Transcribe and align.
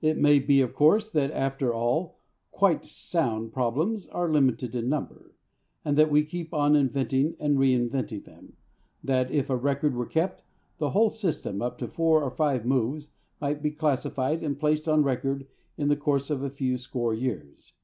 It 0.00 0.16
may 0.16 0.38
be, 0.38 0.60
of 0.60 0.72
course, 0.76 1.10
that, 1.10 1.32
after 1.32 1.74
all, 1.74 2.20
quite 2.52 2.84
"sound" 2.84 3.52
problems 3.52 4.06
are 4.06 4.30
limited 4.32 4.76
in 4.76 4.88
number, 4.88 5.34
and 5.84 5.98
that 5.98 6.08
we 6.08 6.24
keep 6.24 6.54
on 6.54 6.76
inventing 6.76 7.34
and 7.40 7.58
reinventing 7.58 8.26
them; 8.26 8.52
that, 9.02 9.28
if 9.32 9.50
a 9.50 9.56
record 9.56 9.96
were 9.96 10.06
kept, 10.06 10.44
the 10.78 10.90
whole 10.90 11.10
system, 11.10 11.60
up 11.62 11.78
to 11.78 11.88
four 11.88 12.22
or 12.22 12.30
five 12.30 12.64
moves, 12.64 13.10
might 13.40 13.60
be 13.60 13.72
classified, 13.72 14.44
and 14.44 14.60
placed 14.60 14.88
on 14.88 15.02
record 15.02 15.48
in 15.76 15.88
the 15.88 15.96
course 15.96 16.30
of 16.30 16.44
a 16.44 16.48
few 16.50 16.78
score 16.78 17.12
years. 17.12 17.74